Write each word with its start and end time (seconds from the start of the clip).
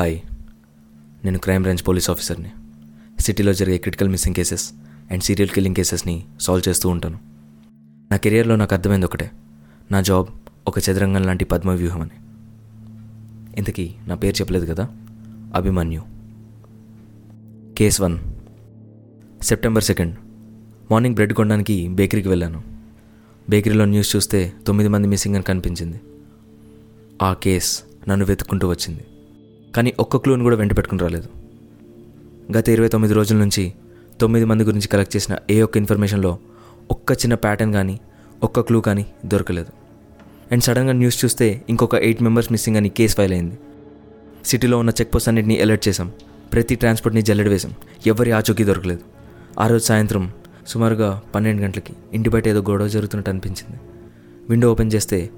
Hi. 0.00 0.20
నేను 1.24 1.38
crime 1.38 1.62
branch 1.62 1.88
police 1.88 2.10
ఆఫీసర్ని. 2.10 2.50
సిటీలో 3.20 3.52
జరిగే 3.52 3.78
critical 3.78 4.08
missing 4.08 4.34
cases 4.34 4.72
and 5.10 5.22
serial 5.22 5.50
killing 5.50 5.74
కేసెస్ని 5.74 6.26
solve 6.40 6.68
చేస్తూ 6.68 6.88
ఉంటాను. 6.88 7.18
నా 8.10 8.16
కెరియర్లో 8.16 8.56
నాకు 8.56 8.74
అర్థమైంది 8.74 9.06
ఒకటే. 9.06 9.30
నా 9.90 10.00
జాబ్ 10.00 10.26
ఒక 10.68 10.78
చదరంగం 10.78 11.22
లాంటి 11.22 11.44
పద్మవ్యూహం 11.44 12.00
అని 12.02 12.10
ఇంతకీ 13.58 13.94
నా 14.06 14.14
పేరు 14.14 14.36
చెప్పలేదు 14.36 14.74
కదా? 14.74 14.88
Abhimanyu. 15.54 16.02
Case 17.78 18.00
one. 18.00 18.18
September 19.42 19.82
second. 19.82 20.16
Morning 20.90 21.14
bread 21.14 21.32
కొనడానికి 21.32 21.88
బేకరీకి 21.88 22.28
వెళ్ళాను. 22.28 22.62
బేకరీలో 23.50 23.84
న్యూస్ 23.84 24.16
చూస్తే 24.16 24.52
తొమ్మిది 24.66 24.88
మంది 24.88 25.08
మిస్సింగ్ 25.08 25.34
అని 25.34 25.44
కనిపించింది. 25.44 26.00
ఆ 27.22 27.32
కేస్ 27.32 27.82
నన్ను 28.08 28.26
వెతుక్కుంటూ 28.26 28.68
వచ్చింది. 28.68 29.04
కానీ 29.76 29.94
ఒక్క 30.00 30.16
క్లూని 30.16 30.42
కూడా 30.42 30.56
వెంట 30.56 30.76
పెట్టుకుని 30.76 31.00
రాలేదు. 31.00 31.28
గత 32.58 32.68
ఇరవై 32.68 32.88
తొమ్మిది 32.88 33.14
రోజుల 33.14 33.38
నుంచి 33.38 33.72
తొమ్మిది 34.20 34.44
మంది 34.44 34.64
గురించి 34.64 34.88
కలెక్ట్ 34.88 35.16
చేసిన 35.16 35.36
ఏ 35.50 35.62
ఒక్క 35.62 35.76
ఇన్ఫర్మేషన్లో 35.76 36.38
ఒక్క 36.90 37.12
చిన్న 37.12 37.34
ప్యాటర్న్ 37.34 37.72
కానీ 37.72 38.00
ఒక్క 38.42 38.60
క్లూ 38.60 38.80
కానీ 38.80 39.06
దొరకలేదు. 39.26 39.72
అండ్ 40.52 40.64
సడన్గా 40.64 40.92
న్యూస్ 40.92 41.24
చూస్తే 41.24 41.64
ఇంకొక 41.68 41.94
ఎయిట్ 41.94 42.22
మెంబర్స్ 42.22 42.52
మిస్సింగ్ 42.52 42.76
అని 42.76 42.88
కేసు 42.88 43.16
ఫైల్ 43.16 43.32
అయింది. 43.32 43.58
సిటీలో 44.44 44.78
ఉన్న 44.78 44.90
చెక్ 44.90 45.14
పోస్ట్ 45.14 45.28
అన్నింటినీ 45.28 45.60
అలర్ట్ 45.60 45.88
చేశాం. 45.88 46.12
ప్రతి 46.52 46.74
ట్రాన్స్పోర్ట్ని 46.74 47.22
జల్లెడ 47.22 47.48
వేశాం. 47.48 47.72
ఎవరి 48.06 48.32
ఆచూకీ 48.32 48.64
దొరకలేదు. 48.64 49.00
ఆ 49.60 49.66
రోజు 49.66 49.84
సాయంత్రం 49.84 50.32
సుమారుగా 50.66 51.22
పన్నెండు 51.34 51.62
గంటలకి 51.62 51.92
ఇంటి 52.12 52.30
బయట 52.30 52.48
ఏదో 52.48 52.60
గొడవ 52.60 52.88
జరుగుతున్నట్టు 52.88 53.30
అనిపించింది. 53.30 53.80
విండో 54.50 54.72
ఓపెన్ 54.72 54.92
చేస్తే 54.94 55.30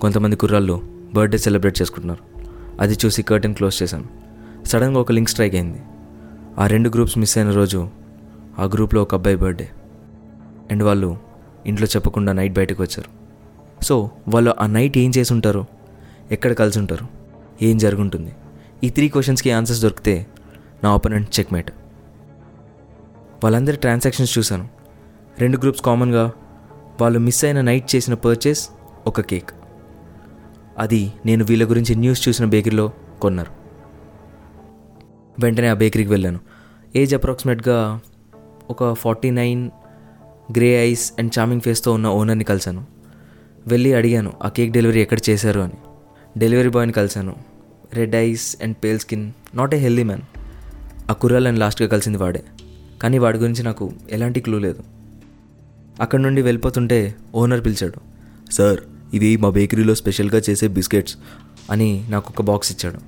కొంతమంది 0.00 0.36
కుర్రాళ్ళు 0.36 0.82
బర్త్డే 1.14 1.38
సెలబ్రేట్ 1.38 1.82
చేసుకుంటున్నారు. 1.82 2.33
అది 2.80 2.96
చూసి 3.04 3.22
కర్టెన్ 3.22 3.54
క్లోజ్ 3.54 3.82
చేశాను. 3.82 4.04
సడన్గా 4.66 5.00
ఒక 5.00 5.12
లింక్ 5.12 5.30
స్ట్రైక్ 5.30 5.54
అయింది. 5.54 5.82
ఆ 6.58 6.66
రెండు 6.66 6.88
గ్రూప్స్ 6.88 7.18
మిస్ 7.18 7.38
అయిన 7.38 7.50
రోజు 7.50 7.90
ఆ 8.58 8.64
గ్రూప్లో 8.64 9.02
ఒక 9.02 9.14
అబ్బాయి 9.14 9.36
బర్త్డే 9.36 9.68
అండ్ 10.70 10.82
వాళ్ళు 10.82 11.18
ఇంట్లో 11.66 11.86
చెప్పకుండా 11.86 12.32
నైట్ 12.32 12.54
బయటకు 12.54 12.82
వచ్చారు. 12.82 13.24
సో 13.84 14.10
వాళ్ళు 14.28 14.54
ఆ 14.60 14.66
నైట్ 14.66 14.98
ఏం 14.98 15.12
చేసి 15.18 15.32
ఉంటారు? 15.32 15.64
ఎక్కడ 16.30 16.52
కలిసి 16.52 16.78
ఉంటారు? 16.78 17.06
ఏం 17.62 17.78
జరుగుంటుంది? 17.78 18.32
ఈ 18.84 18.90
త్రీ 18.90 19.08
క్వశ్చన్స్కి 19.08 19.50
ఆన్సర్స్ 19.50 19.82
దొరికితే 19.82 20.26
నా 20.84 20.94
ఒపనెంట్ 20.94 21.40
చెక్మేట్ 21.40 21.70
వాళ్ళందరి 23.44 23.76
ట్రాన్సాక్షన్స్ 23.76 24.38
చూశాను. 24.38 24.68
రెండు 25.38 25.58
గ్రూప్స్ 25.58 25.82
కామన్గా 25.82 26.32
వాళ్ళు 27.00 27.18
మిస్ 27.18 27.44
అయిన 27.44 27.60
నైట్ 27.60 27.94
చేసిన 27.94 28.14
పర్చేస్ 28.14 28.68
ఒక 29.06 29.20
కేక్ 29.20 29.50
అది 30.78 31.12
నేను 31.26 31.44
వీళ్ళ 31.44 31.70
గురించి 31.70 31.94
న్యూస్ 31.94 32.28
చూసిన 32.28 32.44
బేకరీలో 32.44 32.92
కొన్నారు. 33.20 33.52
వెంటనే 35.42 35.68
ఆ 35.68 35.74
బేకరీకి 35.74 36.10
వెళ్ళాను. 36.10 36.40
ఏజ్ 36.96 37.14
అప్రాక్సిమేట్గా 37.14 38.00
ఒక 38.70 38.92
forty 38.92 39.30
nine 39.30 39.70
grey 40.56 40.84
eyes 40.84 41.12
and 41.18 41.38
charming 41.38 41.60
ఫేస్తో 41.60 41.92
ఉన్న 41.92 42.06
ఓనర్ని 42.06 42.44
కలిశాను. 42.44 42.86
వెళ్ళి 43.66 43.94
అడిగాను 43.94 44.32
ఆ 44.42 44.48
కేక్ 44.48 44.72
డెలివరీ 44.72 45.02
ఎక్కడ 45.02 45.18
చేశారు? 45.30 45.60
అని. 45.60 45.72
డెలివరీ 46.38 46.68
బాయ్ని 46.68 46.92
కలిశాను. 46.92 47.36
Red 47.94 48.14
eyes 48.14 48.56
and 48.62 48.76
pale 48.84 48.98
skin 48.98 49.32
not 49.54 49.74
a 49.74 49.78
healthy 49.78 50.02
man. 50.02 50.22
ఆ 51.10 51.12
కుర్రాలని 51.12 51.58
లాస్ట్గా 51.58 51.88
కలిసింది 51.88 52.18
వాడే. 52.18 52.44
కానీ 53.02 53.18
వాడి 53.18 53.38
గురించి 53.38 53.62
నాకు 53.62 53.92
ఎలాంటి 54.10 54.40
క్లూ 54.40 54.58
లేదు. 54.58 54.82
అక్కడ 56.00 56.20
నుండి 56.20 56.42
వెళ్ళిపోతుంటే 56.42 57.14
ఓనర్ 57.34 57.64
పిలిచాడు 57.64 58.00
సార్ 58.52 58.80
ఇవి 59.14 59.36
మా 59.36 59.50
బేకరీలో 59.50 59.94
స్పెషల్గా 59.94 60.42
చేసే 60.50 60.68
బిస్కెట్స్ 60.68 61.16
అని 61.70 62.06
నాకు 62.08 62.26
ఒక 62.30 62.42
బాక్స్ 62.42 62.72
ఇచ్చాడు. 62.72 62.98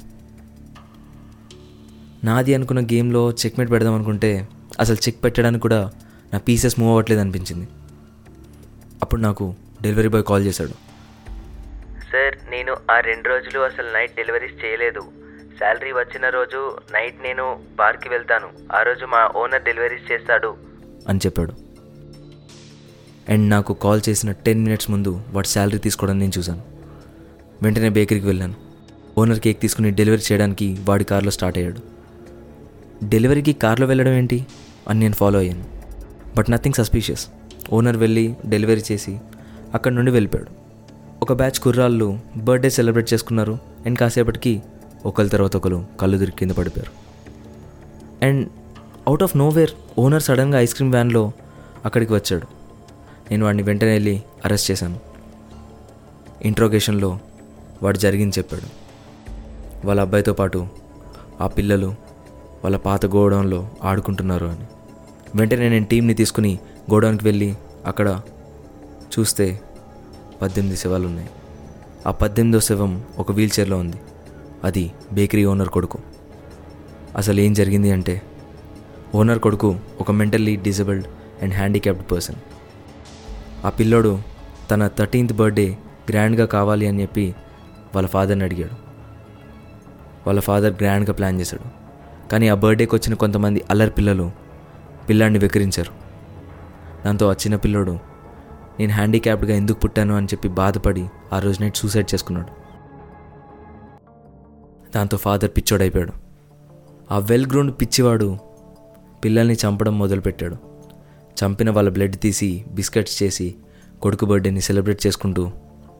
నాది 2.27 2.55
అనుకున్న 2.55 2.81
గేమ్లో 2.81 3.31
చెక్మేట్ 3.31 3.71
పెడదాం 3.71 3.95
అనుకుంటే 3.95 4.49
అసలు 4.81 4.97
చెక్ 4.97 5.25
పెట్టడానికి 5.25 5.62
కూడా 5.62 5.91
నా 6.33 6.39
పీసెస్ 6.39 6.79
మూవ్ 6.79 6.91
అవ్వట్లేదు 6.91 7.21
అనిపించింది. 7.21 7.69
అప్పుడు 9.03 9.21
నాకు 9.21 9.55
డెలివరీ 9.83 10.09
బాయ్ 10.09 10.25
కాల్ 10.25 10.45
చేశాడు. 10.45 10.71
సార్ 12.12 12.50
నేను 12.50 12.77
ఆ 12.91 13.00
రెండు 13.00 13.28
రోజులు 13.28 13.61
అసలు 13.61 13.87
నైట్ 13.95 14.16
డెలివరీస్ 14.16 14.65
చేయలేదు. 14.65 15.00
శాలరీ 15.61 15.93
వచ్చిన 15.93 16.28
రోజు 16.28 16.77
నైట్ 16.93 17.22
నేను 17.22 17.56
బార్కి 17.78 18.09
వెళ్తాను. 18.09 18.49
ఆ 18.77 18.83
రోజు 18.83 19.05
మా 19.05 19.31
ఓనర్ 19.37 19.62
డెలివరీస్ 19.62 20.12
చేస్తాడు. 20.12 20.55
అని 21.09 21.19
చెప్పాడు. 21.27 21.66
అండ్ 23.28 23.50
నాకు 23.50 23.75
కాల్ 23.75 24.00
చేసిన 24.09 24.32
టెన్ 24.32 24.62
మినిట్స్ 24.62 24.91
ముందు 24.91 25.20
వాడు 25.32 25.47
శాలరీ 25.47 25.78
తీసుకోవడం 25.78 26.19
నేను 26.19 26.32
చూశాను. 26.38 26.62
వెంటనే 27.62 27.88
బేకరీకి 27.88 28.26
వెళ్ళాను. 28.26 28.54
ఓనర్ 29.19 29.41
కేక్ 29.41 29.60
తీసుకుని 29.60 29.91
డెలివరీ 29.91 30.22
చేయడానికి 30.32 30.78
వాడి 30.88 31.04
కారులో 31.04 31.31
స్టార్ట్ 31.31 31.59
అయ్యాడు. 31.59 31.81
డెలివరీకి 33.04 33.53
కార్లో 33.53 33.86
వెళ్ళడం 33.86 34.12
ఏంటి? 34.12 34.47
అని 34.88 35.00
నేను 35.00 35.15
ఫాలో 35.15 35.38
అయ్యాను. 35.38 35.65
But 36.36 36.50
nothing 36.50 36.75
suspicious. 36.75 37.26
ఓనర్ 37.72 37.97
వెళ్ళి 37.97 38.34
డెలివరీ 38.47 38.82
చేసి 38.92 39.20
అక్కడి 39.75 39.94
నుండి 39.94 40.10
వెళ్ళిపోయాడు. 40.10 40.50
ఒక 41.22 41.32
బ్యాచ్ 41.32 41.59
కుర్రాళ్ళు 41.60 42.20
బర్త్డే 42.36 42.70
సెలబ్రేట్ 42.70 43.15
చేసుకున్నారు 43.15 43.59
అండ్ 43.86 43.98
కాసేపటికి 43.98 44.62
ఒకరి 45.06 45.28
తర్వాత 45.28 45.56
ఒకరు 45.56 45.86
కళ్ళు 46.00 46.19
దొరికి 46.19 46.36
కింద 46.36 46.50
పడిపోయారు. 46.50 47.06
And 48.25 48.48
out 49.06 49.22
of 49.22 49.36
nowhere 49.36 49.70
owner 49.98 50.22
సడన్గా 50.22 50.60
ఐస్ 50.60 50.75
క్రీమ్ 50.75 50.92
వ్యాన్లో 50.92 51.32
అక్కడికి 51.84 52.12
వచ్చాడు. 52.12 52.56
నేను 53.31 53.44
వాడిని 53.44 53.62
వెంటనే 53.62 53.92
వెళ్ళి 53.92 54.22
అరెస్ట్ 54.44 54.70
చేశాను. 54.70 55.00
ఇంట్రోగేషన్లో 56.42 57.19
వాడు 57.82 57.98
జరిగింది 57.98 58.38
చెప్పాడు. 58.38 58.87
వాళ్ళ 59.87 60.00
అబ్బాయితో 60.00 60.32
పాటు 60.32 60.69
ఆ 61.41 61.47
పిల్లలు 61.47 61.86
వాళ్ళ 62.65 62.76
పాత 62.76 63.06
గోడౌన్లో 63.06 63.70
ఆడుకుంటున్నారు 63.84 64.47
అని. 64.47 64.65
వెంటనే 65.36 65.69
నేను 65.69 65.84
టీంని 65.84 66.15
తీసుకుని 66.15 66.59
గోడౌన్కి 66.91 67.25
వెళ్ళి 67.25 67.54
అక్కడ 67.86 68.20
చూస్తే 69.19 69.60
పద్దెనిమిది 70.42 70.81
శవాలు 70.81 71.06
ఉన్నాయి 71.06 71.28
ఆ 72.06 72.10
పద్దెనిమిదో 72.10 72.60
శవం 72.60 73.04
ఒక 73.19 73.32
వీల్చైర్లో 73.32 73.76
ఉంది. 73.76 73.97
అది 74.65 74.92
బేకరీ 75.12 75.44
ఓనర్ 75.44 75.69
కొడుకు. 75.69 75.98
అసలు 77.16 77.41
ఏం 77.41 77.53
జరిగింది 77.53 77.91
అంటే 77.91 78.22
ఓనర్ 79.15 79.38
కొడుకు 79.38 79.81
ఒక 80.00 80.10
mentally 80.10 80.56
disabled 80.56 81.06
and 81.42 81.54
handicapped 81.54 82.12
person. 82.12 82.36
ఆ 83.65 83.71
పిల్లోడు 83.71 84.19
తన 84.71 84.89
థర్టీన్త్ 84.89 85.37
బర్త్డే 85.37 85.78
గ్రాండ్గా 86.11 86.47
కావాలి 86.47 86.87
అని 86.87 87.03
చెప్పి 87.03 87.34
వాళ్ళ 87.94 88.09
ఫాదర్ని 88.09 88.44
అడిగాడు. 88.44 88.75
వాళ్ళ 90.27 90.41
ఫాదర్ 90.41 90.72
గ్రాండ్గా 90.72 91.12
ప్లాన్ 91.12 91.41
చేశాడు. 91.41 91.69
కానీ 92.28 92.49
ఆ 92.49 92.55
బర్త్డేకి 92.55 92.95
వచ్చిన 92.95 93.15
కొంతమంది 93.15 93.62
అల్లరి 93.71 93.91
పిల్లలు 93.91 94.31
పిల్లాడిని 95.09 95.39
వెకరించారు 95.39 95.93
దాంతో 97.05 97.28
ఆ 97.28 97.33
చిన్న 97.33 97.56
పిల్లోడు 97.56 97.99
నేను 98.81 98.93
హ్యాండిక్యాప్డ్గా 98.93 99.55
ఎందుకు 99.55 99.81
పుట్టాను? 99.81 100.16
అని 100.16 100.27
చెప్పి 100.27 100.49
బాధపడి 100.49 101.09
ఆ 101.33 101.39
రోజు 101.39 101.62
నైట్ 101.62 101.77
సూసైడ్ 101.77 102.15
చేసుకున్నాడు. 102.15 102.66
దాంతో 104.95 105.16
ఫాదర్ 105.16 105.50
పిచ్చోడైపోయాడు. 105.56 106.12
ఆ 107.11 107.19
వెల్ 107.19 107.47
గ్రౌండ్ 107.47 107.75
పిచ్చివాడు 107.81 108.39
పిల్లల్ని 109.25 109.55
చంపడం 109.55 109.99
మొదలుపెట్టాడు. 109.99 110.56
చంపిన 111.44 111.70
వాళ్ళ 111.70 111.91
బ్లడ్ 111.91 112.16
తీసి 112.16 112.64
బిస్కెట్స్ 112.69 113.22
చేసి 113.22 113.54
కొడుకు 114.02 114.26
బర్త్డేని 114.26 114.60
సెలబ్రేట్ 114.60 115.06
చేసుకుంటూ 115.06 115.50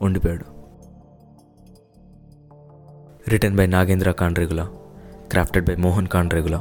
ఉండిపోయాడు. 0.02 0.44
Return 3.28 3.56
by 3.56 3.66
Nagendra 3.66 4.10
Kandregula 4.10 4.69
crafted 5.30 5.69
by 5.69 5.76
Mohan 5.76 6.06
Kandregula. 6.06 6.60